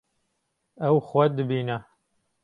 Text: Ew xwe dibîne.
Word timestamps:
Ew 0.87 0.97
xwe 1.07 1.25
dibîne. 1.35 1.77